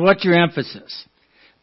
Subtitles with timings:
[0.00, 1.04] So what's your emphasis?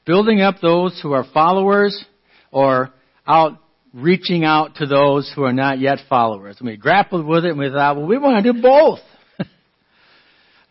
[0.06, 2.06] Building up those who are followers
[2.52, 2.94] or
[3.26, 3.54] out
[3.96, 6.58] reaching out to those who are not yet followers?
[6.60, 9.00] And we grappled with it and we thought, well, we want to do both.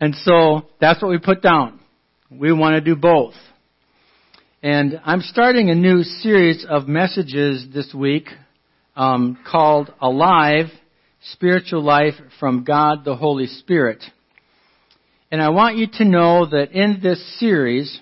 [0.00, 1.80] and so that's what we put down.
[2.30, 3.34] We want to do both.
[4.62, 8.28] And I'm starting a new series of messages this week
[8.94, 10.66] um, called Alive
[11.32, 14.04] Spiritual Life from God the Holy Spirit.
[15.30, 18.00] And I want you to know that in this series,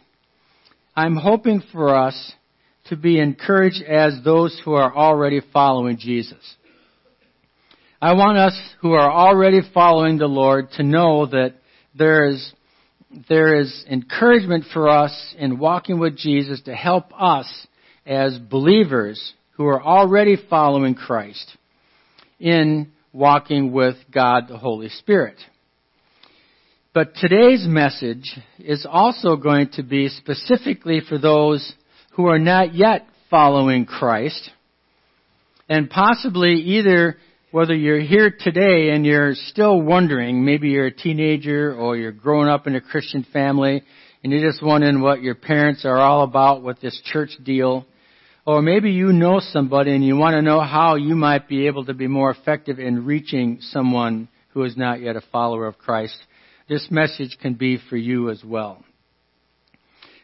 [0.95, 2.33] I'm hoping for us
[2.89, 6.57] to be encouraged as those who are already following Jesus.
[8.01, 11.55] I want us who are already following the Lord to know that
[11.95, 12.53] there is,
[13.31, 17.67] there is encouragement for us in walking with Jesus to help us
[18.05, 21.57] as believers who are already following Christ
[22.39, 25.39] in walking with God the Holy Spirit.
[26.95, 31.73] But today's message is also going to be specifically for those
[32.13, 34.49] who are not yet following Christ.
[35.69, 37.17] And possibly either
[37.51, 42.49] whether you're here today and you're still wondering, maybe you're a teenager or you're growing
[42.49, 43.83] up in a Christian family
[44.23, 47.87] and you're just wondering what your parents are all about with this church deal.
[48.47, 51.87] Or maybe you know somebody and you want to know how you might be able
[51.87, 56.17] to be more effective in reaching someone who is not yet a follower of Christ.
[56.69, 58.83] This message can be for you as well.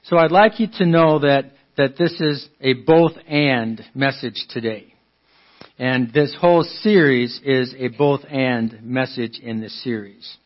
[0.04, 4.92] So I'd like you to know that that this is a both and message today.
[5.78, 10.36] And this whole series is a both and message in this series.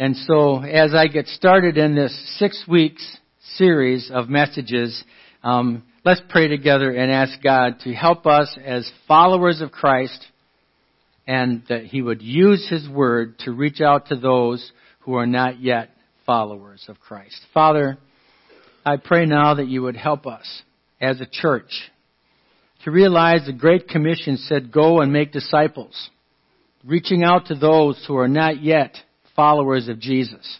[0.00, 3.18] And so as I get started in this six weeks
[3.56, 5.04] series of messages,
[5.44, 10.26] um, let's pray together and ask God to help us as followers of Christ
[11.26, 14.72] and that He would use His Word to reach out to those
[15.04, 15.90] who are not yet
[16.26, 17.40] followers of Christ.
[17.52, 17.98] Father,
[18.84, 20.62] I pray now that you would help us
[21.00, 21.70] as a church
[22.84, 26.10] to realize the Great Commission said, go and make disciples,
[26.84, 28.96] reaching out to those who are not yet
[29.36, 30.58] followers of Jesus.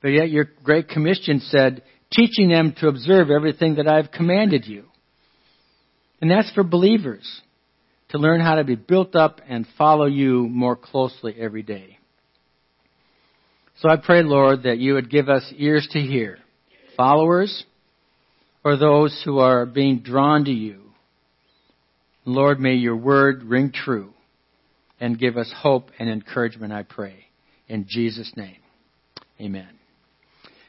[0.00, 1.82] But yet your Great Commission said,
[2.12, 4.84] teaching them to observe everything that I've commanded you.
[6.20, 7.42] And that's for believers
[8.10, 11.98] to learn how to be built up and follow you more closely every day.
[13.80, 16.38] So I pray, Lord, that you would give us ears to hear
[16.96, 17.64] followers
[18.64, 20.80] or those who are being drawn to you.
[22.24, 24.12] Lord, may your word ring true
[24.98, 27.26] and give us hope and encouragement, I pray.
[27.68, 28.56] In Jesus' name,
[29.40, 29.68] amen.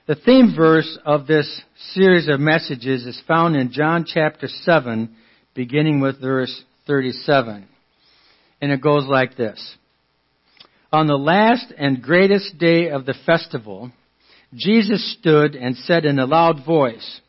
[0.05, 5.15] The theme verse of this series of messages is found in John chapter 7,
[5.53, 7.67] beginning with verse 37.
[8.61, 9.77] And it goes like this.
[10.91, 13.91] On the last and greatest day of the festival,
[14.53, 17.21] Jesus stood and said in a loud voice,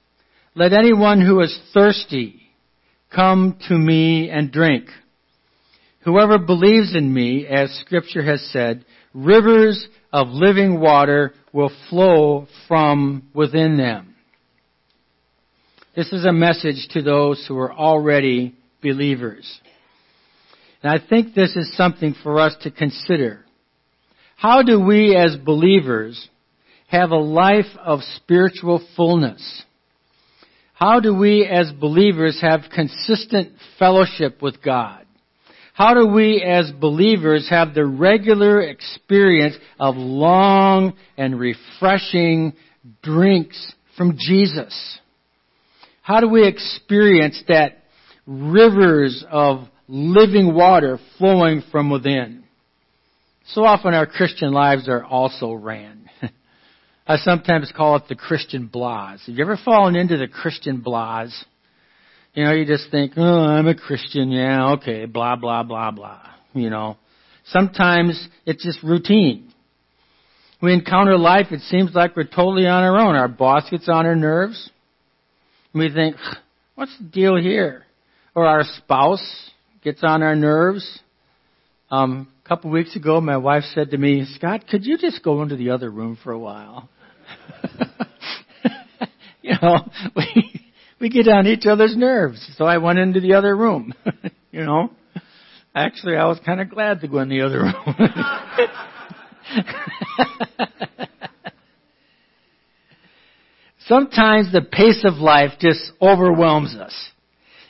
[0.54, 2.40] Let anyone who is thirsty
[3.14, 4.86] come to me and drink.
[6.04, 13.28] Whoever believes in me, as scripture has said, rivers of living water will flow from
[13.34, 14.14] within them.
[15.96, 19.60] This is a message to those who are already believers.
[20.82, 23.44] And I think this is something for us to consider.
[24.38, 26.28] How do we as believers
[26.86, 29.64] have a life of spiritual fullness?
[30.74, 35.04] How do we as believers have consistent fellowship with God?
[35.74, 42.52] How do we as believers have the regular experience of long and refreshing
[43.02, 45.00] drinks from Jesus?
[46.00, 47.82] How do we experience that
[48.24, 52.44] rivers of living water flowing from within?
[53.52, 56.10] So often our Christian lives are also ran.
[57.06, 59.24] I sometimes call it the Christian blahs.
[59.26, 61.32] Have you ever fallen into the Christian blahs?
[62.34, 66.20] You know, you just think, oh, I'm a Christian, yeah, okay, blah, blah, blah, blah.
[66.52, 66.98] You know,
[67.46, 69.50] sometimes it's just routine.
[70.60, 73.14] We encounter life, it seems like we're totally on our own.
[73.14, 74.70] Our boss gets on our nerves.
[75.72, 76.16] We think,
[76.74, 77.86] what's the deal here?
[78.34, 79.50] Or our spouse
[79.82, 81.00] gets on our nerves.
[81.90, 85.42] Um, a couple weeks ago, my wife said to me, Scott, could you just go
[85.42, 86.88] into the other room for a while?
[89.42, 89.80] you know,
[90.16, 90.62] we
[90.98, 92.42] we get on each other's nerves.
[92.56, 93.92] So I went into the other room.
[94.50, 94.90] you know,
[95.74, 97.74] actually, I was kind of glad to go in the other room.
[103.80, 106.94] Sometimes the pace of life just overwhelms us.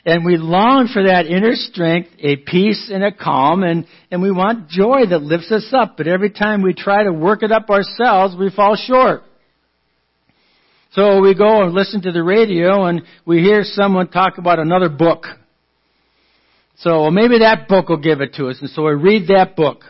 [0.05, 4.31] And we long for that inner strength, a peace and a calm, and, and we
[4.31, 5.97] want joy that lifts us up.
[5.97, 9.23] But every time we try to work it up ourselves, we fall short.
[10.91, 14.89] So we go and listen to the radio and we hear someone talk about another
[14.89, 15.25] book.
[16.77, 18.57] So well, maybe that book will give it to us.
[18.59, 19.83] And so we read that book.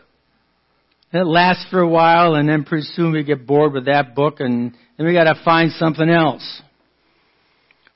[1.13, 4.39] It lasts for a while and then pretty soon we get bored with that book
[4.41, 6.61] and then we gotta find something else.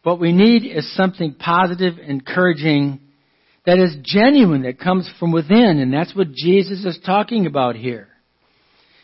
[0.03, 2.99] What we need is something positive, encouraging,
[3.65, 8.09] that is genuine, that comes from within, and that's what Jesus is talking about here.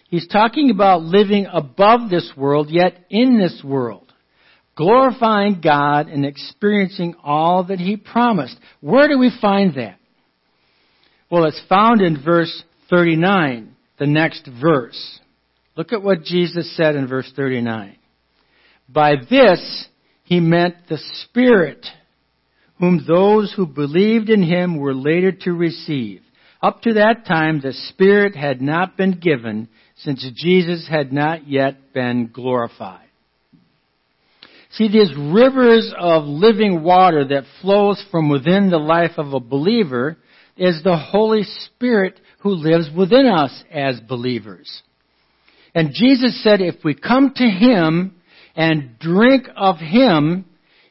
[0.10, 4.12] He's talking about living above this world, yet in this world.
[4.76, 8.58] Glorifying God and experiencing all that He promised.
[8.82, 10.00] Where do we find that?
[11.30, 15.20] Well, it's found in verse 39, the next verse.
[15.76, 17.96] Look at what Jesus said in verse 39.
[18.90, 19.88] By this,
[20.30, 21.88] He meant the Spirit,
[22.78, 26.22] whom those who believed in Him were later to receive.
[26.62, 31.96] Up to that time, the Spirit had not been given, since Jesus had not yet
[31.96, 33.08] been glorified.
[34.74, 40.16] See, these rivers of living water that flows from within the life of a believer
[40.56, 44.84] is the Holy Spirit who lives within us as believers.
[45.74, 48.14] And Jesus said if we come to Him
[48.56, 50.46] and drink of Him,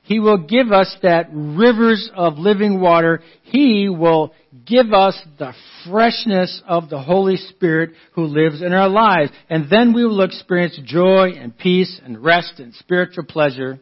[0.09, 3.21] he will give us that rivers of living water.
[3.43, 4.33] He will
[4.65, 5.53] give us the
[5.87, 9.31] freshness of the Holy Spirit who lives in our lives.
[9.51, 13.79] And then we will experience joy and peace and rest and spiritual pleasure.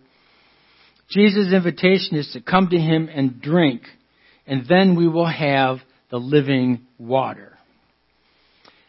[1.11, 3.82] Jesus' invitation is to come to Him and drink.
[4.49, 5.79] And then we will have
[6.11, 7.56] the living water.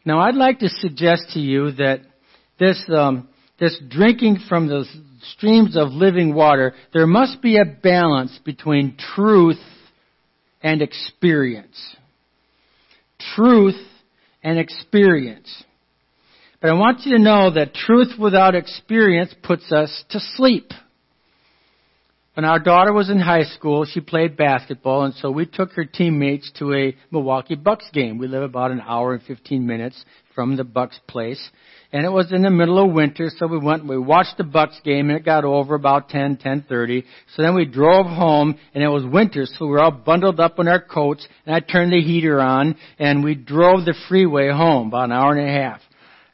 [0.03, 2.01] Now I'd like to suggest to you that
[2.59, 4.85] this, um, this drinking from the
[5.33, 9.59] streams of living water, there must be a balance between truth
[10.61, 11.95] and experience.
[13.35, 13.79] Truth
[14.43, 15.63] and experience.
[16.61, 20.71] But I want you to know that truth without experience puts us to sleep.
[22.33, 25.85] When our daughter was in high school, she played basketball, and so we took her
[25.85, 28.19] teammates to a Milwaukee Bucks game.
[28.19, 30.05] We live about an hour and 15 minutes
[30.35, 31.49] from the Bucks place.
[31.93, 34.79] And it was in the middle of winter, so we went, we watched the Bucks
[34.83, 37.03] game, and it got over about 10, 10.30.
[37.33, 40.59] So then we drove home, and it was winter, so we were all bundled up
[40.59, 44.89] in our coats, and I turned the heater on, and we drove the freeway home,
[44.89, 45.79] about an hour and a half.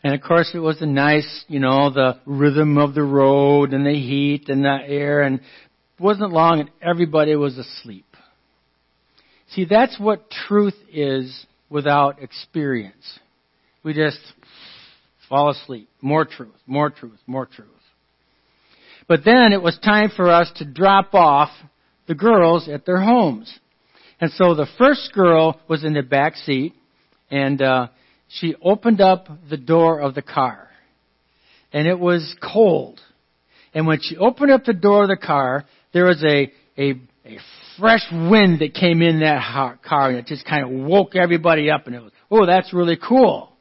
[0.04, 3.86] And of course it was a nice, you know, the rhythm of the road and
[3.86, 5.40] the heat and the air and
[5.98, 8.06] wasn't long and everybody was asleep.
[9.52, 13.20] See, that's what truth is without experience.
[13.84, 14.20] We just
[15.34, 15.90] fall asleep.
[16.00, 17.68] More truth, more truth, more truth.
[19.08, 21.50] But then it was time for us to drop off
[22.08, 23.52] the girls at their homes.
[24.22, 26.76] And so the first girl was in the back seat
[27.32, 27.88] and uh,
[28.28, 30.68] she opened up the door of the car.
[31.72, 33.00] And it was cold.
[33.74, 36.92] And when she opened up the door of the car, there was a, a,
[37.26, 37.40] a
[37.80, 41.88] fresh wind that came in that car and it just kind of woke everybody up
[41.88, 43.53] and it was, oh, that's really cool.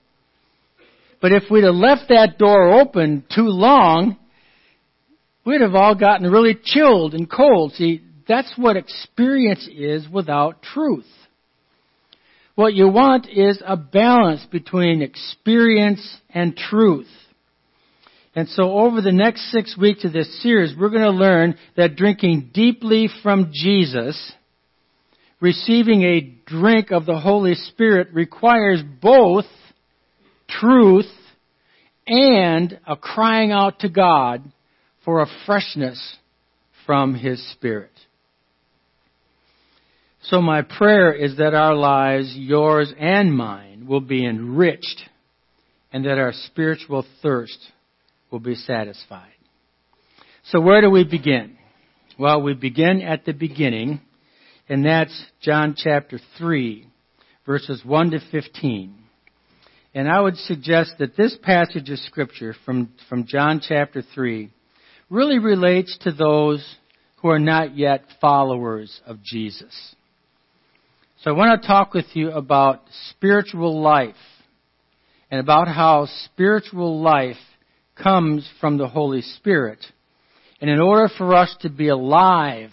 [1.22, 4.16] But if we'd have left that door open too long,
[5.46, 7.72] we'd have all gotten really chilled and cold.
[7.74, 11.06] See, that's what experience is without truth.
[12.56, 17.08] What you want is a balance between experience and truth.
[18.34, 21.94] And so over the next six weeks of this series, we're going to learn that
[21.94, 24.32] drinking deeply from Jesus,
[25.40, 29.44] receiving a drink of the Holy Spirit requires both
[30.60, 31.10] truth
[32.06, 34.42] and a crying out to God
[35.04, 36.16] for a freshness
[36.86, 37.90] from His Spirit.
[40.22, 45.02] So my prayer is that our lives, yours and mine, will be enriched
[45.92, 47.58] and that our spiritual thirst
[48.30, 49.32] will be satisfied.
[50.44, 51.58] So where do we begin?
[52.18, 54.00] Well, we begin at the beginning,
[54.68, 56.86] and that's John chapter 3,
[57.44, 59.01] verses 1 to 15.
[59.94, 64.50] And I would suggest that this passage of scripture from, from John chapter 3
[65.10, 66.76] really relates to those
[67.20, 69.94] who are not yet followers of Jesus.
[71.22, 74.16] So I want to talk with you about spiritual life
[75.30, 77.36] and about how spiritual life
[77.94, 79.78] comes from the Holy Spirit.
[80.60, 82.70] And in order for us to be alive,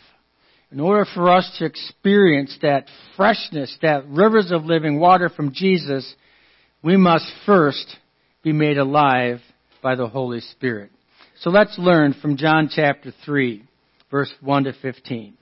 [0.72, 2.86] in order for us to experience that
[3.18, 6.16] freshness, that rivers of living water from Jesus,
[6.84, 7.98] we must first
[8.44, 9.40] be made alive
[9.82, 10.92] by the Holy Spirit.
[11.42, 13.64] So let's learn from John chapter 3,
[14.12, 15.36] verse 1 to 15.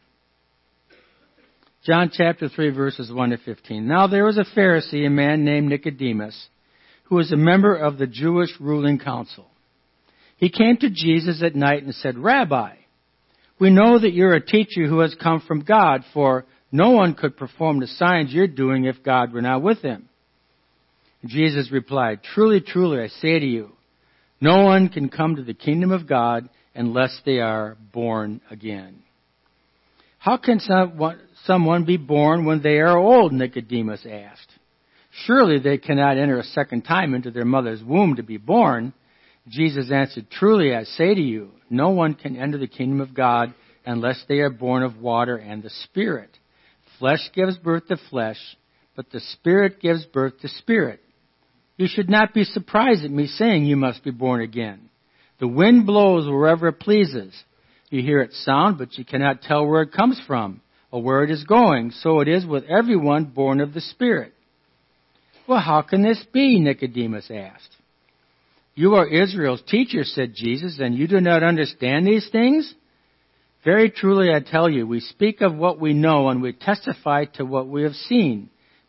[1.86, 3.88] John chapter 3 verses 1 to 15.
[3.88, 6.48] Now there was a Pharisee, a man named Nicodemus,
[7.06, 9.46] who was a member of the Jewish ruling council.
[10.38, 12.75] He came to Jesus at night and said, Rabbi,
[13.60, 17.38] we know that you're a teacher who has come from God, for no one could
[17.38, 20.07] perform the signs you're doing if God were not with him.
[21.26, 23.72] Jesus replied, Truly, truly, I say to you,
[24.40, 29.02] no one can come to the kingdom of God unless they are born again.
[30.20, 30.60] How can
[31.46, 33.34] someone be born when they are old?
[33.34, 34.52] Nicodemus asked.
[35.26, 38.94] Surely they cannot enter a second time into their mother's womb to be born.
[39.48, 43.54] Jesus answered, Truly I say to you, no one can enter the kingdom of God
[43.86, 46.38] unless they are born of water and the Spirit.
[47.00, 48.38] Flesh gives birth to flesh,
[48.96, 51.00] but the Spirit gives birth to spirit.
[51.77, 54.89] You should not be surprised at me saying you must be born again.
[55.39, 57.34] The wind blows wherever it pleases.
[57.89, 61.29] You hear its sound, but you cannot tell where it comes from or where it
[61.29, 61.91] is going.
[61.91, 64.34] So it is with everyone born of the Spirit.
[65.48, 66.60] Well, how can this be?
[66.60, 67.75] Nicodemus asked.
[68.75, 72.74] You are Israel's teacher, said Jesus, and you do not understand these things?
[73.63, 77.46] Very truly I tell you, we speak of what we know and we testify to
[77.46, 78.50] what we have seen,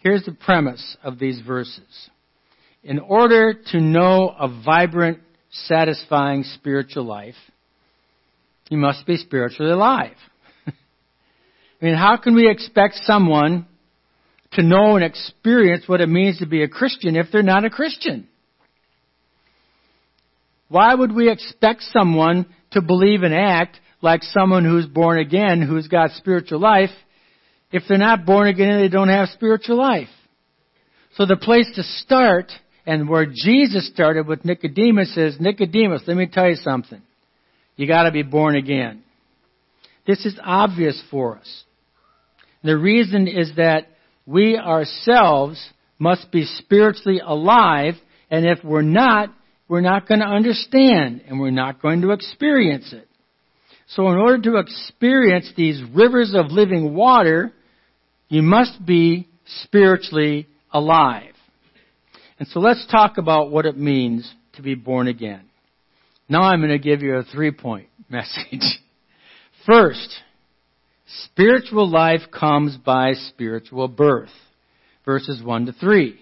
[0.00, 2.10] Here's the premise of these verses.
[2.82, 5.18] In order to know a vibrant,
[5.50, 7.34] satisfying spiritual life,
[8.68, 10.16] you must be spiritually alive.
[10.66, 10.72] I
[11.80, 13.66] mean, how can we expect someone
[14.52, 17.70] to know and experience what it means to be a Christian if they're not a
[17.70, 18.28] Christian.
[20.68, 25.88] Why would we expect someone to believe and act like someone who's born again, who's
[25.88, 26.90] got spiritual life,
[27.72, 30.08] if they're not born again they don't have spiritual life?
[31.14, 32.52] So the place to start,
[32.86, 37.02] and where Jesus started with Nicodemus is, Nicodemus, let me tell you something.
[37.76, 39.02] You gotta be born again.
[40.06, 41.64] This is obvious for us.
[42.62, 43.86] The reason is that
[44.26, 45.60] we ourselves
[45.98, 47.94] must be spiritually alive,
[48.30, 49.30] and if we're not,
[49.68, 53.06] we're not going to understand and we're not going to experience it.
[53.88, 57.52] So in order to experience these rivers of living water,
[58.30, 59.28] you must be
[59.64, 61.34] spiritually alive.
[62.38, 65.42] And so let's talk about what it means to be born again.
[66.26, 68.80] Now I'm going to give you a three point message.
[69.66, 70.22] First,
[71.24, 74.30] Spiritual life comes by spiritual birth.
[75.04, 76.18] Verses 1 to 3.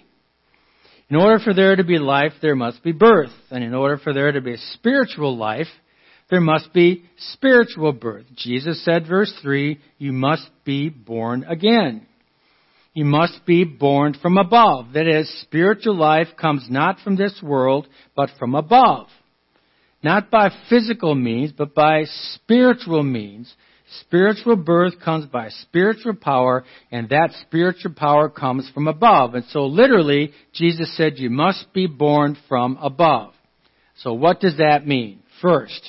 [1.10, 3.32] In order for there to be life, there must be birth.
[3.50, 5.66] And in order for there to be a spiritual life,
[6.30, 8.26] there must be spiritual birth.
[8.37, 12.06] Jesus said, verse 3, you must be born again.
[12.92, 14.92] You must be born from above.
[14.94, 19.06] That is, spiritual life comes not from this world, but from above.
[20.02, 22.04] Not by physical means, but by
[22.35, 23.52] spiritual means.
[24.00, 29.35] Spiritual birth comes by spiritual power, and that spiritual power comes from above.
[29.35, 33.32] And so literally, Jesus said you must be born from above.
[33.99, 35.20] So what does that mean?
[35.40, 35.88] First,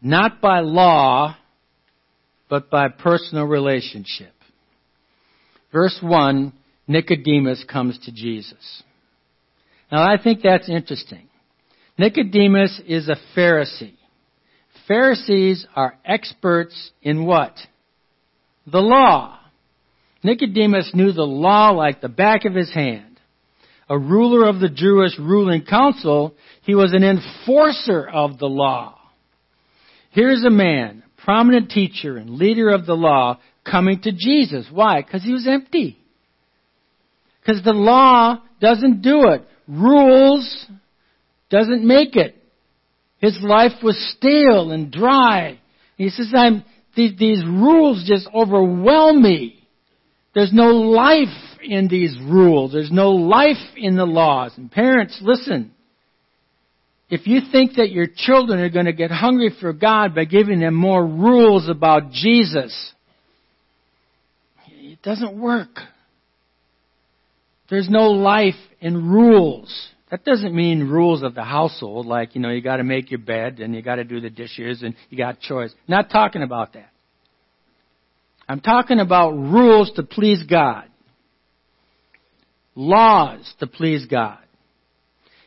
[0.00, 1.36] not by law,
[2.48, 4.32] but by personal relationship.
[5.72, 6.52] Verse 1,
[6.86, 8.82] Nicodemus comes to Jesus.
[9.92, 11.28] Now I think that's interesting.
[11.98, 13.94] Nicodemus is a Pharisee.
[14.86, 17.54] Pharisees are experts in what?
[18.66, 19.38] The law.
[20.22, 23.20] Nicodemus knew the law like the back of his hand.
[23.90, 28.97] A ruler of the Jewish ruling council, he was an enforcer of the law.
[30.10, 33.38] Here's a man, prominent teacher and leader of the law,
[33.68, 34.66] coming to Jesus.
[34.70, 35.02] Why?
[35.02, 35.98] Because he was empty.
[37.40, 39.46] Because the law doesn't do it.
[39.66, 40.66] Rules
[41.50, 42.36] doesn't make it.
[43.18, 45.60] His life was stale and dry.
[45.96, 46.64] He says, I'm,
[46.96, 49.66] these, these rules just overwhelm me.
[50.34, 51.28] There's no life
[51.62, 52.72] in these rules.
[52.72, 54.52] There's no life in the laws.
[54.56, 55.72] And parents, listen.
[57.10, 60.60] If you think that your children are going to get hungry for God by giving
[60.60, 62.92] them more rules about Jesus,
[64.68, 65.80] it doesn't work.
[67.70, 69.88] There's no life in rules.
[70.10, 73.60] That doesn't mean rules of the household, like, you know, you gotta make your bed
[73.60, 75.74] and you gotta do the dishes and you got chores.
[75.86, 76.90] Not talking about that.
[78.48, 80.84] I'm talking about rules to please God.
[82.74, 84.38] Laws to please God.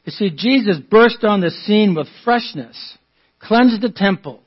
[0.06, 2.98] You see, Jesus burst on the scene with freshness,
[3.40, 4.42] cleansed the temple,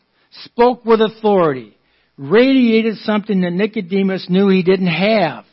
[0.45, 1.77] spoke with authority,
[2.17, 5.45] radiated something that Nicodemus knew he didn't have.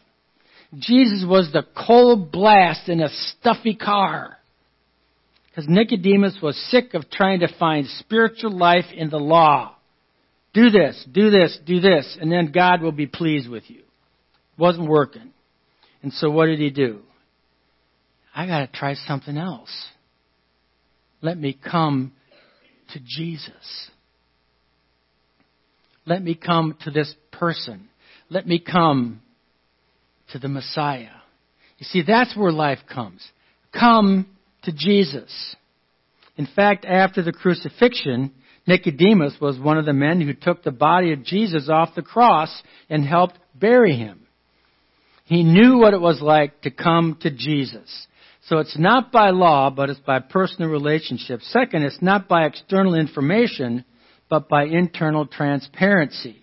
[0.77, 4.38] Jesus was the cold blast in a stuffy car.
[5.50, 9.75] Because Nicodemus was sick of trying to find spiritual life in the law.
[10.53, 13.79] Do this, do this, do this, and then God will be pleased with you.
[13.79, 15.31] It wasn't working.
[16.01, 17.01] And so what did he do?
[18.36, 19.72] I gotta try something else.
[21.22, 22.14] Let me come
[22.94, 23.90] to Jesus.
[26.06, 27.90] Let me come to this person.
[28.30, 29.22] Let me come
[30.32, 31.10] to the Messiah.
[31.78, 33.26] You see, that's where life comes.
[33.78, 34.28] Come
[34.64, 35.56] to Jesus.
[36.38, 38.32] In fact, after the crucifixion,
[38.68, 42.62] Nicodemus was one of the men who took the body of Jesus off the cross
[42.90, 44.28] and helped bury him.
[45.26, 48.08] He knew what it was like to come to Jesus.
[48.46, 51.42] So it's not by law, but it's by personal relationship.
[51.42, 53.86] Second, it's not by external information,
[54.30, 56.38] but by internal transparency.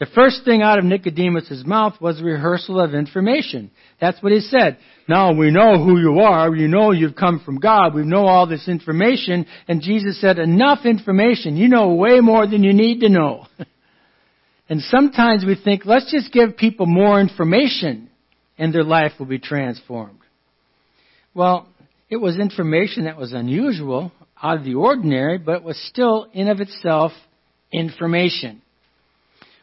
[0.00, 3.70] The first thing out of Nicodemus' mouth was a rehearsal of information.
[4.00, 4.78] That's what he said.
[5.08, 6.54] Now we know who you are.
[6.54, 7.94] You know you've come from God.
[7.94, 9.46] We know all this information.
[9.68, 11.56] And Jesus said, enough information.
[11.56, 13.46] You know way more than you need to know.
[14.68, 18.10] and sometimes we think, let's just give people more information
[18.58, 20.18] and their life will be transformed.
[21.34, 21.66] Well,
[22.08, 26.60] it was information that was unusual, out of the ordinary, but was still in of
[26.60, 27.12] itself
[27.72, 28.62] information.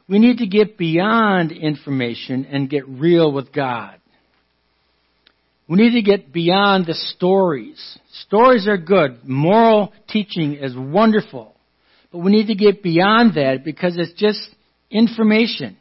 [0.07, 3.97] We need to get beyond information and get real with God.
[5.69, 7.97] We need to get beyond the stories.
[8.25, 9.19] Stories are good.
[9.23, 11.55] Moral teaching is wonderful.
[12.11, 14.41] But we need to get beyond that because it's just
[14.89, 15.77] information.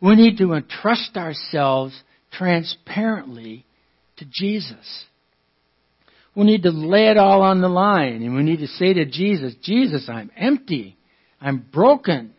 [0.00, 1.94] We need to entrust ourselves
[2.32, 3.66] transparently
[4.18, 5.04] to Jesus.
[6.34, 9.04] We need to lay it all on the line and we need to say to
[9.04, 10.96] Jesus, Jesus, I'm empty.
[11.40, 12.34] I'm broken.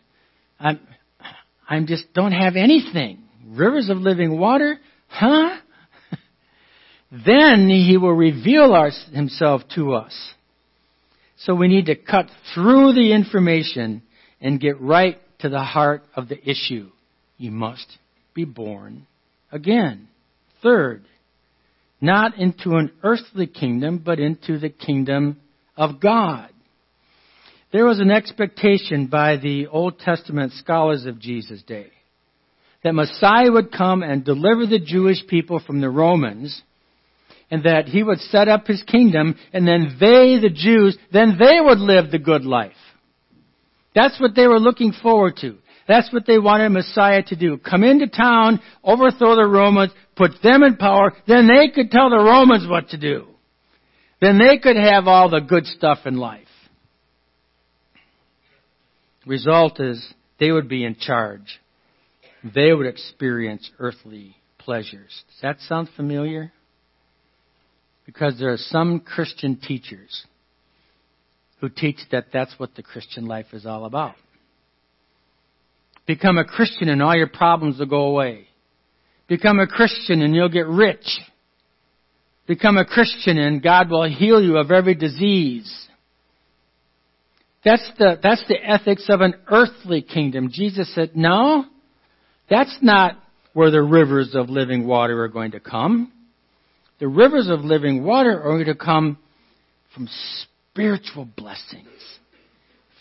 [0.60, 0.80] I'm,
[1.68, 3.24] I'm just don't have anything.
[3.48, 4.80] Rivers of living water?
[5.08, 5.58] Huh?
[7.26, 10.14] then he will reveal our, himself to us.
[11.38, 14.02] So we need to cut through the information
[14.42, 16.90] and get right to the heart of the issue.
[17.38, 17.86] You must
[18.34, 19.08] be born
[19.52, 20.08] again.
[20.64, 21.04] Third,
[22.06, 25.38] not into an earthly kingdom, but into the kingdom
[25.76, 26.50] of God.
[27.72, 31.92] There was an expectation by the Old Testament scholars of Jesus' day
[32.84, 36.62] that Messiah would come and deliver the Jewish people from the Romans
[37.50, 41.60] and that he would set up his kingdom and then they, the Jews, then they
[41.60, 42.72] would live the good life.
[43.96, 45.58] That's what they were looking forward to.
[45.88, 47.58] That's what they wanted Messiah to do.
[47.58, 52.18] Come into town, overthrow the Romans, put them in power, then they could tell the
[52.18, 53.28] Romans what to do.
[54.22, 56.48] Then they could have all the good stuff in life.
[59.26, 61.60] Result is they would be in charge.
[62.44, 65.24] They would experience earthly pleasures.
[65.28, 66.52] Does that sound familiar?
[68.06, 70.26] Because there are some Christian teachers
[71.60, 74.16] who teach that that's what the Christian life is all about.
[76.06, 78.48] Become a Christian and all your problems will go away.
[79.28, 81.06] Become a Christian and you'll get rich.
[82.48, 85.88] Become a Christian and God will heal you of every disease.
[87.64, 90.50] That's the, that's the ethics of an earthly kingdom.
[90.52, 91.66] Jesus said, no,
[92.48, 93.18] that's not
[93.54, 96.12] where the rivers of living water are going to come.
[97.00, 99.18] The rivers of living water are going to come
[99.96, 100.08] from
[100.72, 101.88] spiritual blessings,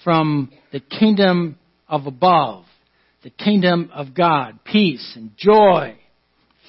[0.03, 2.65] from the kingdom of above,
[3.23, 5.99] the kingdom of God, peace and joy,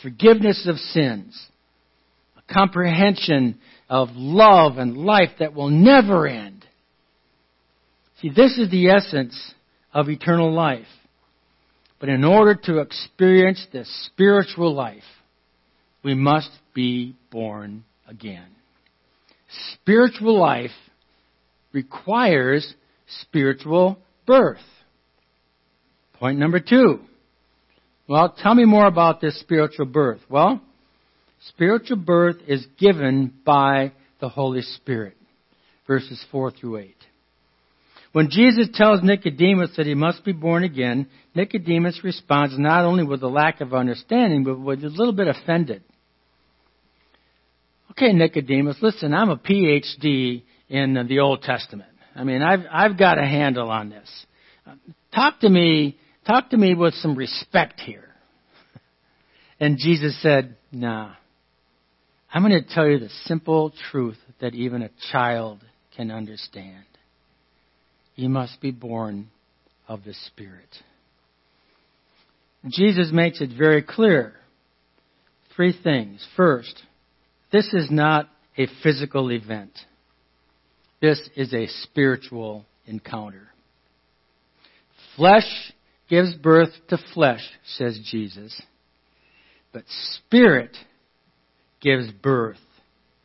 [0.01, 1.47] forgiveness of sins,
[2.37, 6.65] a comprehension of love and life that will never end
[8.21, 9.53] See, this is the essence
[9.93, 10.87] of eternal life.
[11.99, 15.03] But in order to experience this spiritual life,
[16.03, 18.47] we must be born again.
[19.73, 20.71] Spiritual life
[21.71, 22.73] requires
[23.21, 24.57] spiritual birth.
[26.19, 27.01] Point number two.
[28.07, 30.21] Well, tell me more about this spiritual birth.
[30.29, 30.61] Well,
[31.49, 35.17] spiritual birth is given by the Holy Spirit.
[35.87, 36.95] Verses 4 through 8.
[38.11, 43.21] When Jesus tells Nicodemus that he must be born again, Nicodemus responds not only with
[43.23, 45.83] a lack of understanding, but with a little bit offended.
[47.91, 51.89] Okay, Nicodemus, listen, I'm a PhD in the Old Testament.
[52.15, 54.25] I mean, I've, I've got a handle on this.
[55.13, 58.09] Talk to me, talk to me with some respect here.
[59.59, 61.13] And Jesus said, nah.
[62.33, 65.59] I'm going to tell you the simple truth that even a child
[65.95, 66.83] can understand.
[68.15, 69.29] you must be born
[69.87, 70.69] of the Spirit.
[72.69, 74.33] Jesus makes it very clear.
[75.55, 76.25] Three things.
[76.35, 76.81] First,
[77.51, 79.71] this is not a physical event.
[81.01, 83.49] This is a spiritual encounter.
[85.15, 85.73] Flesh
[86.09, 87.41] gives birth to flesh,
[87.77, 88.59] says Jesus.
[89.73, 90.75] But spirit
[91.81, 92.57] gives birth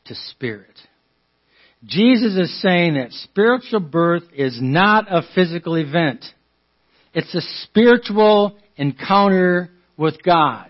[0.06, 0.78] to spirit.
[1.84, 6.24] Jesus is saying that spiritual birth is not a physical event.
[7.14, 10.68] It's a spiritual encounter with God.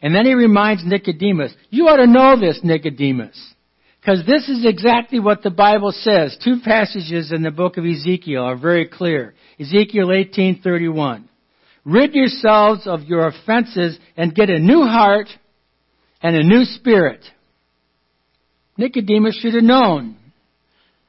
[0.00, 3.54] And then he reminds Nicodemus, you ought to know this, Nicodemus.
[4.06, 6.38] Because this is exactly what the Bible says.
[6.44, 9.34] Two passages in the book of Ezekiel are very clear.
[9.58, 11.24] Ezekiel 18:31.
[11.84, 15.26] Rid yourselves of your offenses and get a new heart
[16.22, 17.24] and a new spirit.
[18.76, 20.14] Nicodemus should have known.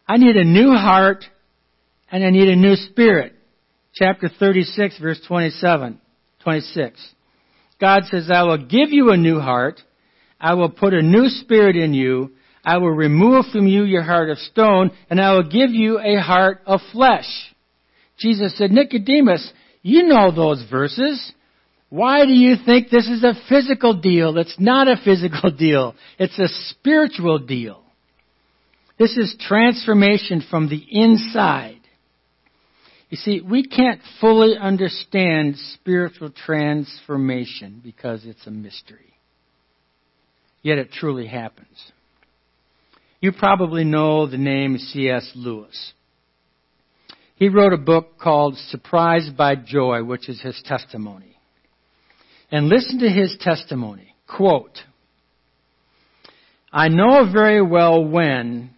[0.08, 1.24] I need a new heart
[2.12, 3.36] and I need a new spirit.
[3.94, 6.02] Chapter 36 verse 27,
[6.40, 7.14] 26.
[7.80, 9.84] God says, I will give you a new heart.
[10.42, 12.32] I will put a new spirit in you.
[12.68, 16.22] I will remove from you your heart of stone and I will give you a
[16.22, 17.26] heart of flesh.
[18.18, 19.54] Jesus said, Nicodemus,
[19.84, 21.32] you know those verses.
[21.88, 24.38] Why do you think this is a physical deal?
[24.38, 25.96] It's not a physical deal.
[26.20, 27.84] It's a spiritual deal.
[29.00, 31.80] This is transformation from the inside.
[33.10, 39.14] You see, we can't fully understand spiritual transformation because it's a mystery.
[40.64, 41.94] Yet it truly happens.
[43.20, 45.32] You probably know the name C.S.
[45.36, 45.94] Lewis.
[47.36, 51.38] He wrote a book called Surprised by Joy, which is his testimony.
[52.52, 54.16] And listen to his testimony.
[54.28, 54.80] Quote,
[56.72, 58.72] I know very well when,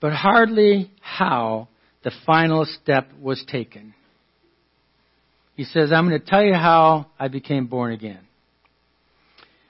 [0.00, 1.68] but hardly how,
[2.02, 3.94] the final step was taken.
[5.56, 8.20] He says, I'm going to tell you how I became born again.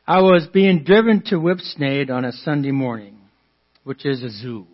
[0.07, 3.20] I was being driven to Whipsnade on a Sunday morning,
[3.91, 4.69] which is a zoo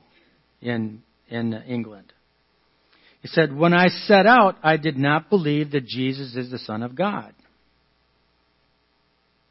[0.61, 2.13] in, in England.
[3.23, 6.83] He said, When I set out, I did not believe that Jesus is the Son
[6.83, 7.33] of God.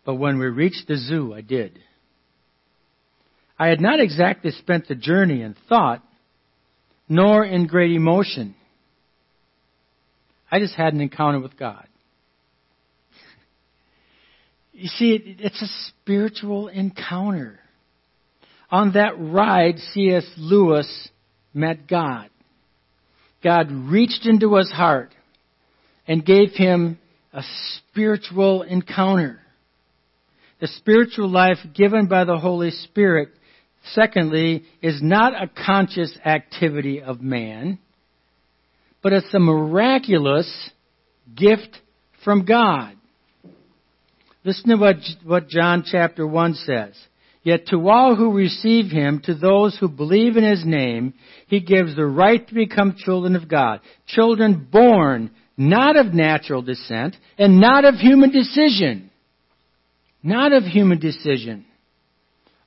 [0.06, 1.80] But when we reached the zoo, I did.
[3.58, 6.04] I had not exactly spent the journey in thought,
[7.10, 8.54] nor in great emotion.
[10.52, 11.88] I just had an encounter with God.
[14.74, 17.62] You see, it's a spiritual encounter.
[18.72, 20.26] On that ride, C.S.
[20.38, 21.10] Lewis
[21.54, 22.30] met God.
[23.44, 25.14] God reached into his heart
[26.08, 26.98] and gave him
[27.32, 27.44] a
[27.78, 29.40] spiritual encounter.
[30.60, 33.30] The spiritual life given by the Holy Spirit
[33.94, 37.80] secondly, is not a conscious activity of man,
[39.02, 40.72] but it's a miraculous
[41.36, 41.78] gift
[42.24, 42.96] from God.
[44.44, 46.94] Listen to what, what John chapter 1 says.
[47.46, 51.14] Yet to all who receive him, to those who believe in his name,
[51.46, 53.82] he gives the right to become children of God.
[54.08, 59.12] Children born not of natural descent and not of human decision.
[60.24, 61.68] Not of human decision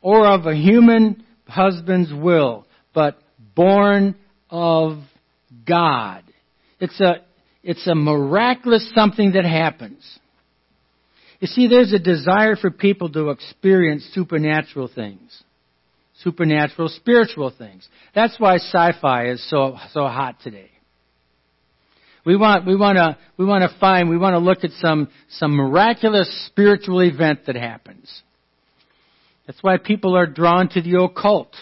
[0.01, 2.64] or of a human husband's will,
[2.95, 3.19] but
[3.57, 4.14] born
[4.49, 4.99] of
[5.67, 6.23] God.
[6.79, 7.17] It's a,
[7.64, 10.21] it's a miraculous something that happens.
[11.40, 15.42] You see, there's a desire for people to experience supernatural things.
[16.22, 17.88] Supernatural, spiritual things.
[18.14, 20.70] That's why sci-fi is so, so hot today.
[22.27, 25.09] We want, we want to, we want to find, we want to look at some,
[25.31, 28.22] some miraculous spiritual event that happens.
[29.46, 31.55] That's why people are drawn to the occult.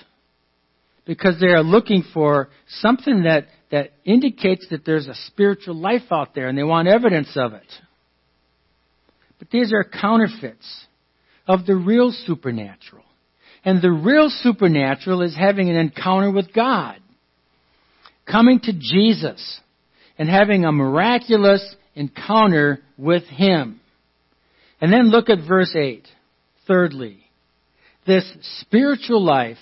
[1.04, 2.48] Because they are looking for
[2.80, 7.30] something that, that indicates that there's a spiritual life out there and they want evidence
[7.36, 7.70] of it.
[9.38, 10.86] But these are counterfeits
[11.46, 13.04] of the real supernatural.
[13.64, 16.98] And the real supernatural is having an encounter with God.
[18.30, 19.60] Coming to Jesus
[20.18, 23.80] and having a miraculous encounter with Him.
[24.80, 26.06] And then look at verse 8.
[26.66, 27.18] Thirdly,
[28.06, 28.24] this
[28.60, 29.58] spiritual life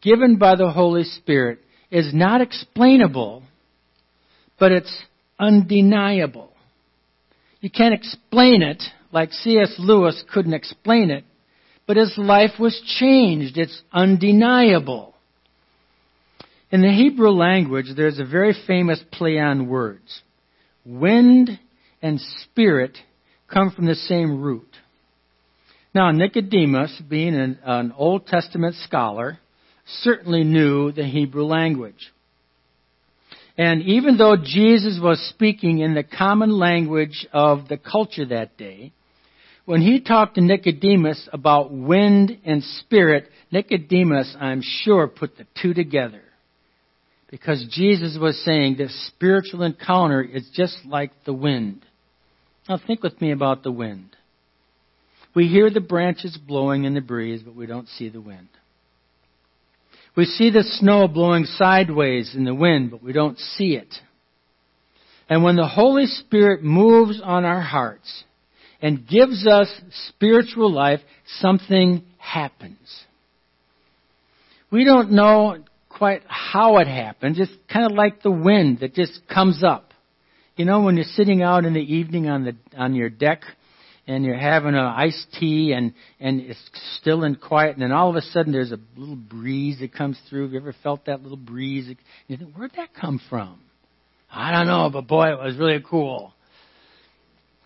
[0.00, 3.42] given by the Holy Spirit is not explainable,
[4.58, 5.02] but it's
[5.38, 6.50] undeniable.
[7.60, 9.74] You can't explain it like C.S.
[9.78, 11.24] Lewis couldn't explain it,
[11.86, 13.56] but his life was changed.
[13.56, 15.14] It's undeniable.
[16.70, 20.22] In the Hebrew language, there's a very famous play on words.
[20.84, 21.58] Wind
[22.00, 22.96] and spirit
[23.52, 24.68] come from the same root.
[25.92, 29.40] Now, Nicodemus, being an, an Old Testament scholar,
[30.02, 32.12] certainly knew the Hebrew language.
[33.58, 38.92] And even though Jesus was speaking in the common language of the culture that day,
[39.70, 45.74] when he talked to Nicodemus about wind and spirit, Nicodemus, I'm sure, put the two
[45.74, 46.22] together.
[47.30, 51.86] Because Jesus was saying this spiritual encounter is just like the wind.
[52.68, 54.16] Now think with me about the wind.
[55.36, 58.48] We hear the branches blowing in the breeze, but we don't see the wind.
[60.16, 63.94] We see the snow blowing sideways in the wind, but we don't see it.
[65.28, 68.24] And when the Holy Spirit moves on our hearts
[68.82, 69.68] and gives us
[70.08, 71.00] spiritual life,
[71.38, 72.78] something happens.
[74.70, 77.38] We don't know quite how it happens.
[77.38, 79.92] It's kind of like the wind that just comes up.
[80.56, 83.42] You know, when you're sitting out in the evening on the on your deck
[84.06, 86.58] and you're having an iced tea and and it's
[87.00, 90.18] still and quiet and then all of a sudden there's a little breeze that comes
[90.28, 90.44] through.
[90.44, 91.92] Have you ever felt that little breeze?
[92.28, 93.60] You think, where'd that come from?
[94.30, 96.32] I don't know, but boy, it was really cool.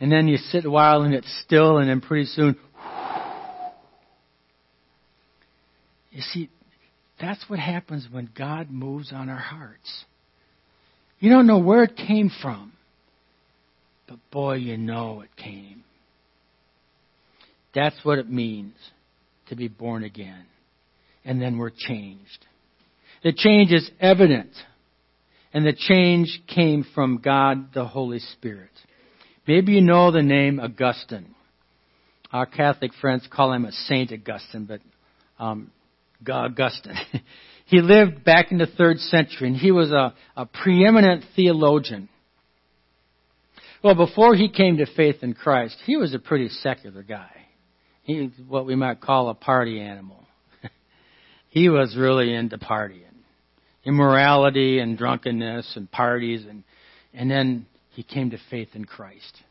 [0.00, 2.56] And then you sit a while and it's still and then pretty soon
[6.14, 6.48] you see
[7.20, 10.04] that's what happens when God moves on our hearts.
[11.18, 12.72] You don't know where it came from,
[14.08, 15.84] but boy, you know it came.
[17.74, 18.74] That's what it means
[19.48, 20.46] to be born again.
[21.24, 22.46] And then we're changed.
[23.22, 24.52] The change is evident.
[25.52, 28.70] And the change came from God the Holy Spirit.
[29.46, 31.34] Maybe you know the name Augustine.
[32.32, 34.80] Our Catholic friends call him a Saint Augustine, but
[35.38, 35.70] um,
[36.28, 36.96] Augustine.
[37.66, 42.08] he lived back in the third century, and he was a, a preeminent theologian.
[43.82, 47.30] Well, before he came to faith in Christ, he was a pretty secular guy.
[48.02, 50.24] He was what we might call a party animal.
[51.50, 53.02] he was really into partying,
[53.84, 56.64] immorality and drunkenness and parties, and
[57.12, 59.42] and then he came to faith in Christ.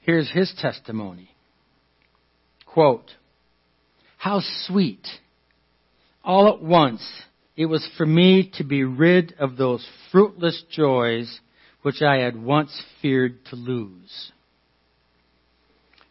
[0.00, 1.30] Here's his testimony.
[2.64, 3.10] Quote,
[4.16, 5.06] How sweet
[6.24, 7.02] all at once,
[7.56, 11.40] it was for me to be rid of those fruitless joys
[11.82, 14.32] which I had once feared to lose.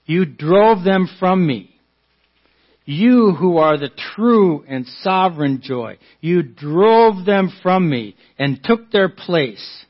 [0.05, 1.75] You drove them from me.
[2.85, 8.91] You who are the true and sovereign joy, you drove them from me and took
[8.91, 9.85] their place.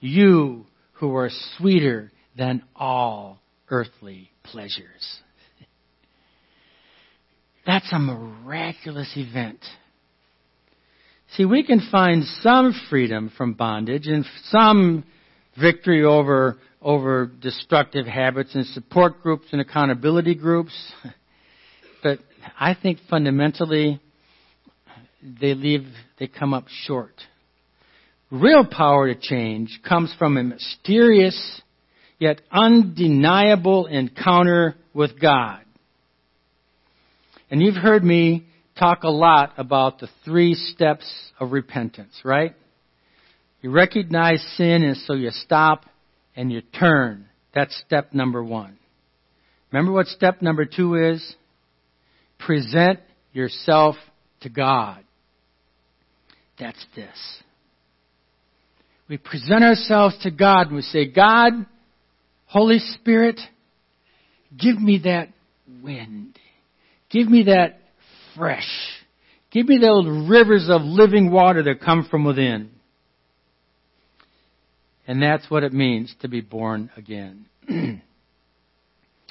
[0.00, 5.20] You who are sweeter than all earthly pleasures.
[7.66, 9.60] That's a miraculous event.
[11.36, 15.04] See, we can find some freedom from bondage and some
[15.60, 20.74] victory over, over destructive habits and support groups and accountability groups.
[22.02, 22.18] But
[22.58, 24.00] I think fundamentally,
[25.22, 25.86] they leave,
[26.18, 27.12] they come up short.
[28.30, 31.60] Real power to change comes from a mysterious
[32.18, 35.60] yet undeniable encounter with God.
[37.50, 38.46] And you've heard me
[38.78, 42.54] talk a lot about the three steps of repentance, right?
[43.62, 45.84] You recognize sin and so you stop
[46.36, 47.26] and you turn.
[47.52, 48.78] That's step number one.
[49.72, 51.34] Remember what step number two is?
[52.38, 53.00] Present
[53.32, 53.96] yourself
[54.42, 55.02] to God.
[56.58, 57.42] That's this.
[59.10, 61.66] We present ourselves to God and we say, God,
[62.46, 63.40] Holy Spirit,
[64.56, 65.30] give me that
[65.82, 66.38] wind.
[67.10, 67.80] Give me that
[68.36, 68.68] fresh.
[69.50, 72.70] Give me those rivers of living water that come from within.
[75.08, 77.46] And that's what it means to be born again.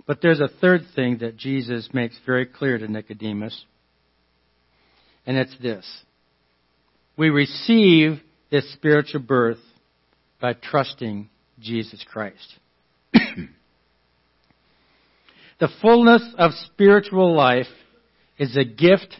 [0.06, 3.64] but there's a third thing that Jesus makes very clear to Nicodemus.
[5.26, 5.90] And it's this.
[7.16, 8.20] We receive
[8.52, 9.60] this spiritual birth
[10.42, 12.56] by trusting Jesus Christ.
[15.60, 17.68] The fullness of spiritual life
[18.38, 19.14] is a gift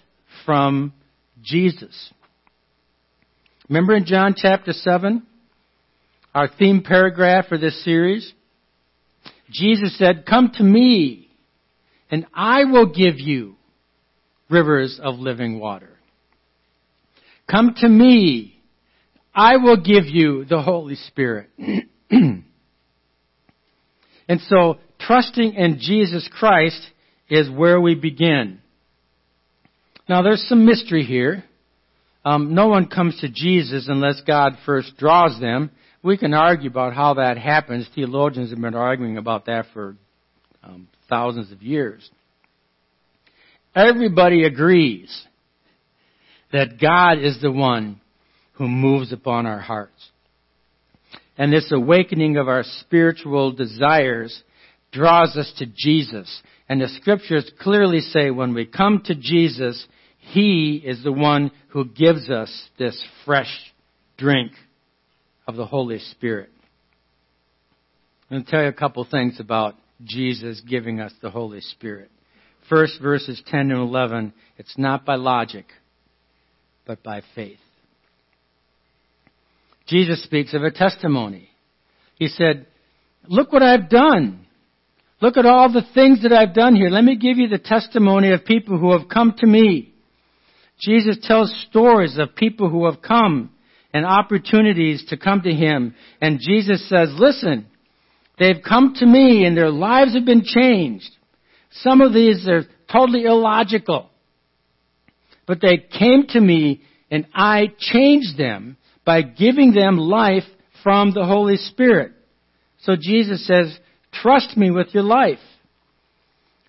[0.46, 0.94] from
[1.42, 2.14] Jesus.
[3.68, 5.24] Remember in John chapter 7,
[6.34, 8.34] our theme paragraph for this series?
[9.52, 11.30] Jesus said, Come to me,
[12.10, 13.56] and I will give you
[14.50, 15.98] rivers of living water.
[17.52, 18.59] Come to me,
[19.40, 21.50] I will give you the Holy Spirit.
[22.12, 22.44] and
[24.50, 26.86] so trusting in Jesus Christ
[27.30, 28.60] is where we begin.
[30.10, 31.46] Now, there's some mystery here.
[32.26, 35.72] Um, no one comes to Jesus unless God first draws them.
[36.04, 37.88] We can argue about how that happens.
[37.96, 39.96] Theologians have been arguing about that for
[40.62, 42.10] um, thousands of years.
[43.74, 45.26] Everybody agrees
[46.52, 48.02] that God is the one
[48.60, 50.12] who moves upon our hearts.
[51.38, 54.44] And this awakening of our spiritual desires
[54.92, 56.42] draws us to Jesus.
[56.68, 59.88] And the scriptures clearly say when we come to Jesus,
[60.20, 63.50] He is the one who gives us this fresh
[64.18, 64.52] drink
[65.48, 66.50] of the Holy Spirit.
[68.30, 72.12] I'm going to tell you a couple things about Jesus giving us the Holy Spirit.
[72.68, 75.66] First, verses 10 and 11, it's not by logic,
[76.86, 77.58] but by faith.
[79.90, 81.50] Jesus speaks of a testimony.
[82.16, 82.68] He said,
[83.28, 84.46] Look what I've done.
[85.22, 86.90] Look at all the things that I've done here.
[86.90, 89.94] Let me give you the testimony of people who have come to me.
[90.80, 93.52] Jesus tells stories of people who have come
[93.94, 95.96] and opportunities to come to Him.
[96.22, 97.68] And Jesus says, listen,
[98.38, 101.10] they've come to me and their lives have been changed.
[101.72, 104.10] Some of these are totally illogical.
[105.46, 108.78] But they came to me and I changed them
[109.10, 110.44] by giving them life
[110.84, 112.12] from the Holy Spirit.
[112.82, 113.76] So Jesus says,
[114.14, 115.40] trust me with your life.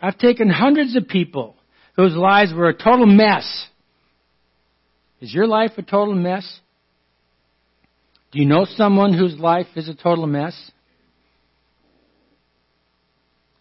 [0.01, 1.55] I've taken hundreds of people
[1.97, 3.67] whose lives were a total mess.
[5.21, 6.61] Is your life a total mess?
[8.33, 10.71] Do you know someone whose life is a total mess?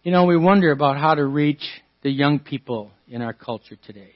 [0.04, 1.68] You know, we wonder about how to reach
[2.00, 4.12] the young people in our culture today.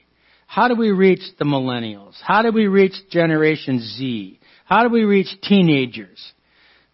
[0.47, 2.15] How do we reach the millennials?
[2.19, 4.39] How do we reach Generation Z?
[4.65, 6.33] How do we reach teenagers?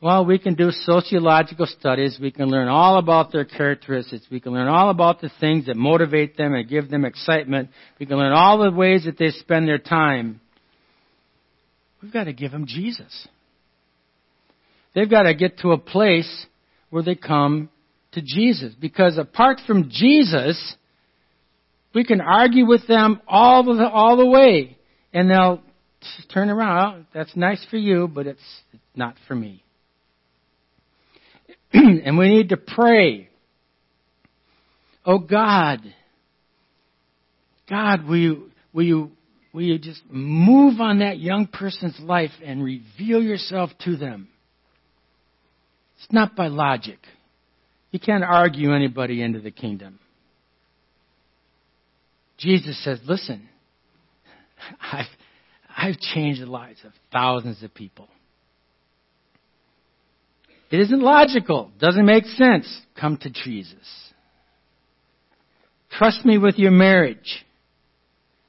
[0.02, 2.18] Well, we can do sociological studies.
[2.20, 4.26] We can learn all about their characteristics.
[4.32, 7.70] We can learn all about the things that motivate them and give them excitement.
[8.00, 10.42] We can learn all the ways that they spend their time.
[12.02, 13.28] We've got to give them Jesus.
[14.96, 16.48] They've got to get to a place
[16.90, 17.70] where they come
[18.14, 18.74] to Jesus.
[18.74, 20.76] Because apart from Jesus,
[21.94, 24.78] we can argue with them all the, all the way.
[25.14, 25.62] And they'll
[26.34, 27.06] turn around.
[27.14, 28.62] That's nice for you, but it's
[28.96, 29.64] not for me.
[31.74, 33.30] and we need to pray.
[35.06, 35.82] Oh God,
[37.70, 39.12] God, will you, will you,
[39.54, 44.28] will you just move on that young person's life and reveal yourself to them?
[45.98, 47.00] It's not by logic.
[47.92, 50.00] You can't argue anybody into the kingdom.
[52.38, 53.48] Jesus says, listen,
[54.82, 55.06] I've,
[55.82, 58.08] I've changed the lives of thousands of people.
[60.70, 61.72] It isn't logical.
[61.80, 62.82] Doesn't make sense.
[63.00, 63.74] Come to Jesus.
[65.92, 67.46] Trust me with your marriage.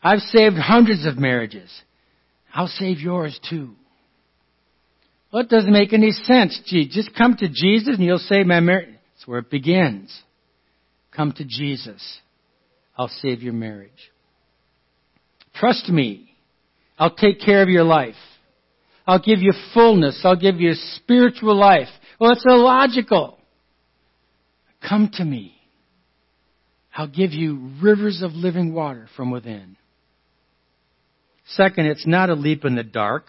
[0.03, 1.71] I've saved hundreds of marriages.
[2.53, 3.71] I'll save yours too.
[5.33, 6.61] Well, it doesn't make any sense.
[6.67, 8.91] Gee, just come to Jesus and you'll save my marriage.
[9.15, 10.15] That's where it begins.
[11.17, 12.21] Come to Jesus.
[12.97, 14.13] I'll save your marriage.
[15.55, 16.32] Trust me.
[16.99, 18.15] I'll take care of your life.
[19.07, 20.21] I'll give you fullness.
[20.25, 21.89] I'll give you spiritual life.
[22.21, 23.39] Well, it's illogical.
[24.89, 25.55] Come to me.
[26.95, 29.77] I'll give you rivers of living water from within.
[31.47, 33.25] Second, it's not a leap in the dark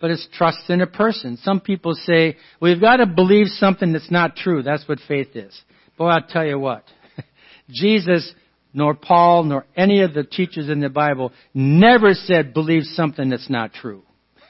[0.00, 1.38] but it's trust in a person.
[1.42, 4.62] Some people say, we've got to believe something that's not true.
[4.62, 5.60] That's what faith is.
[5.96, 6.84] Boy, I'll tell you what.
[7.70, 8.32] Jesus,
[8.72, 13.50] nor Paul, nor any of the teachers in the Bible never said believe something that's
[13.50, 14.02] not true.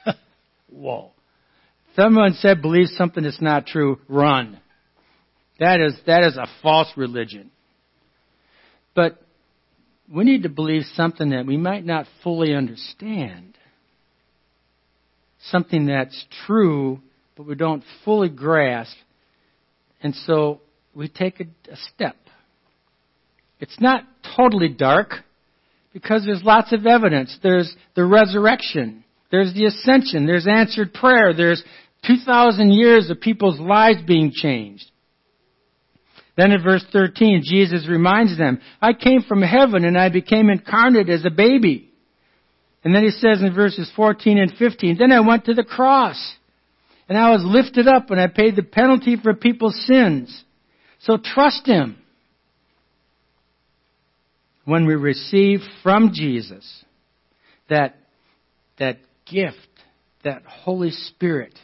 [0.69, 1.11] Whoa.
[1.95, 4.59] Someone said believe something that's not true, run.
[5.59, 7.51] That is, that is a false religion.
[8.95, 9.21] But
[10.13, 13.57] we need to believe something that we might not fully understand
[15.47, 16.99] something that's true,
[17.35, 18.95] but we don't fully grasp.
[20.01, 20.61] And so
[20.93, 22.15] we take a, a step.
[23.59, 24.03] It's not
[24.35, 25.13] totally dark
[25.93, 27.37] because there's lots of evidence.
[27.43, 29.03] There's the resurrection.
[29.31, 30.25] There's the ascension.
[30.25, 31.33] There's answered prayer.
[31.33, 31.63] There's
[32.07, 34.85] 2,000 years of people's lives being changed.
[36.37, 41.09] Then in verse 13, Jesus reminds them, I came from heaven and I became incarnate
[41.09, 41.91] as a baby.
[42.83, 46.35] And then he says in verses 14 and 15, Then I went to the cross,
[47.09, 50.45] and I was lifted up, and I paid the penalty for people's sins.
[50.99, 51.97] So trust him.
[54.69, 56.63] When we receive from Jesus
[57.69, 57.95] that,
[58.77, 59.57] that gift,
[60.23, 61.57] that Holy Spirit,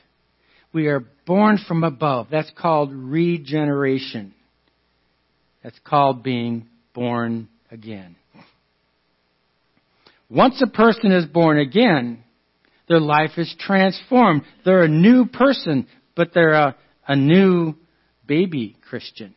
[0.73, 2.29] we are born from above.
[2.31, 4.33] That's called regeneration.
[5.61, 8.15] That's called being born again.
[10.27, 12.23] Once a person is born again,
[12.89, 14.41] their life is transformed.
[14.65, 15.85] They're a new person,
[16.15, 16.75] but they're a,
[17.07, 17.75] a new
[18.25, 19.35] baby Christian.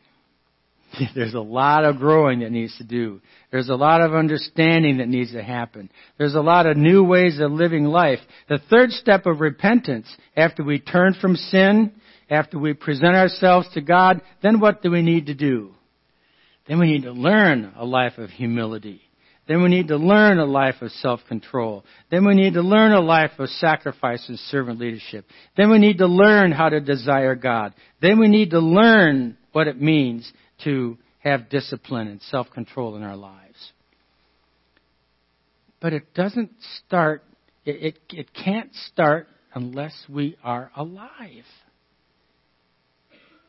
[1.15, 3.21] There's a lot of growing that needs to do.
[3.51, 5.89] There's a lot of understanding that needs to happen.
[6.17, 8.19] There's a lot of new ways of living life.
[8.47, 11.93] The third step of repentance, after we turn from sin,
[12.29, 15.71] after we present ourselves to God, then what do we need to do?
[16.67, 19.01] Then we need to learn a life of humility.
[19.47, 21.83] Then we need to learn a life of self-control.
[22.11, 25.25] Then we need to learn a life of sacrifice and servant leadership.
[25.57, 27.73] Then we need to learn how to desire God.
[27.99, 30.31] Then we need to learn what it means
[30.63, 33.71] to have discipline and self-control in our lives.
[35.81, 36.51] But it doesn't
[36.85, 37.23] start,
[37.65, 41.45] it, it, it can't start unless we are alive.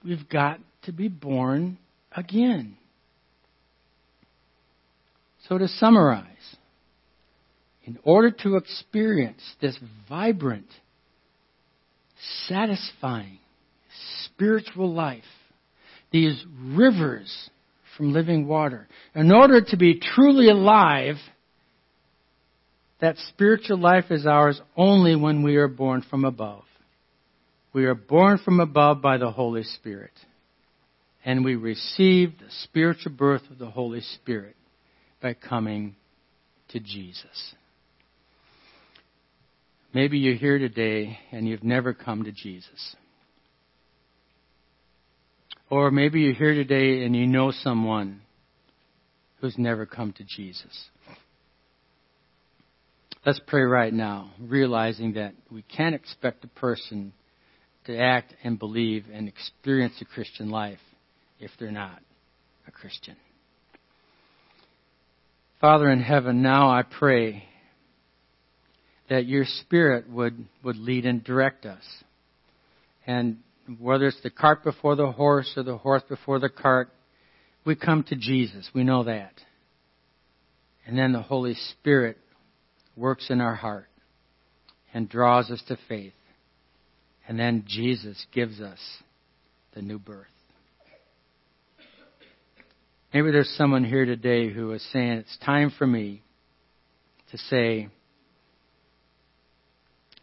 [0.04, 1.78] We've got to be born
[2.12, 2.76] again.
[5.48, 6.26] So to summarize,
[7.84, 10.68] in order to experience this vibrant,
[12.46, 13.38] satisfying,
[14.24, 15.24] spiritual life,
[16.10, 17.50] these rivers
[17.96, 18.88] from living water.
[19.14, 21.16] In order to be truly alive,
[23.00, 26.64] that spiritual life is ours only when we are born from above.
[27.72, 30.12] We are born from above by the Holy Spirit.
[31.24, 34.56] And we receive the spiritual birth of the Holy Spirit
[35.20, 35.96] by coming
[36.70, 37.54] to Jesus.
[39.92, 42.96] Maybe you're here today and you've never come to Jesus.
[45.70, 48.22] Or maybe you're here today and you know someone
[49.40, 50.88] who's never come to Jesus.
[53.24, 57.12] Let's pray right now, realizing that we can't expect a person
[57.84, 60.80] to act and believe and experience a Christian life
[61.38, 62.00] if they're not
[62.66, 63.16] a Christian.
[65.60, 67.44] Father in heaven, now I pray
[69.08, 71.84] that your Spirit would, would lead and direct us.
[73.06, 73.38] And
[73.78, 76.90] whether it's the cart before the horse or the horse before the cart,
[77.64, 78.68] we come to Jesus.
[78.74, 79.32] We know that.
[80.86, 82.18] And then the Holy Spirit
[82.96, 83.88] works in our heart
[84.92, 86.14] and draws us to faith.
[87.28, 88.78] And then Jesus gives us
[89.74, 90.26] the new birth.
[93.12, 96.22] Maybe there's someone here today who is saying, it's time for me
[97.30, 97.88] to say,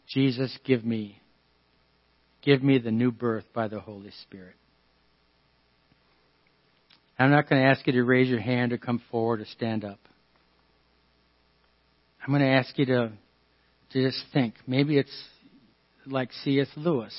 [0.07, 1.16] Jesus, give me
[2.47, 4.55] Give me the new birth by the Holy Spirit.
[7.19, 9.83] I'm not going to ask you to raise your hand or come forward or stand
[9.83, 9.99] up.
[12.21, 13.11] I'm going to ask you to,
[13.91, 14.53] to just think.
[14.65, 15.11] Maybe it's
[16.05, 16.69] like C.S.
[16.77, 17.13] Lewis.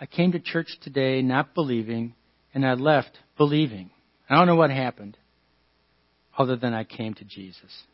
[0.00, 2.12] I came to church today not believing,
[2.52, 3.90] and I left believing.
[4.28, 5.16] I don't know what happened,
[6.36, 7.84] other than I came to Jesus.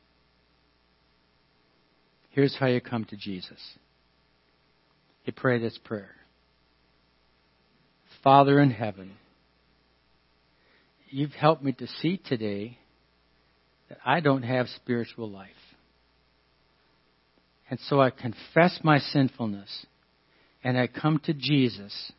[2.31, 3.61] Here's how you come to Jesus.
[5.27, 6.15] You pray this prayer.
[8.23, 9.13] Father in heaven,
[11.11, 12.79] you've helped me to see today
[13.89, 15.49] that I don't have spiritual life.
[17.71, 19.87] And so I confess my sinfulness
[20.65, 22.13] and I come to Jesus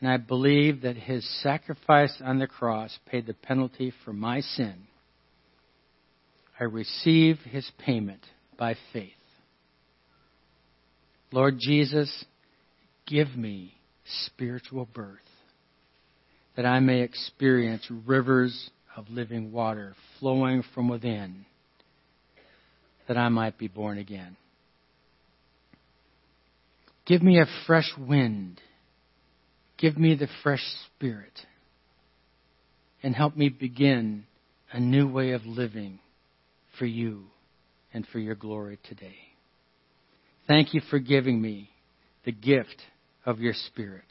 [0.00, 4.74] and I believe that his sacrifice on the cross paid the penalty for my sin.
[6.58, 8.20] I receive his payment
[8.58, 9.12] by faith.
[11.32, 12.24] Lord Jesus,
[13.06, 13.74] give me
[14.26, 15.18] spiritual birth,
[16.56, 21.44] that I may experience rivers of living water flowing from within,
[23.08, 24.36] that I might be born again.
[27.06, 28.60] Give me a fresh wind.
[29.78, 31.32] Give me the fresh spirit.
[33.02, 34.24] And help me begin
[34.72, 35.98] a new way of living
[36.78, 37.24] for you
[37.92, 39.16] and for your glory today.
[40.46, 41.70] Thank you for giving me
[42.24, 42.76] the gift
[43.26, 44.04] of your Spirit.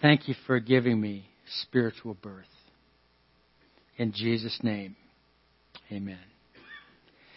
[0.00, 1.28] Thank you for giving me
[1.62, 2.44] spiritual birth.
[3.96, 4.96] In Jesus' name,
[5.90, 6.33] amen.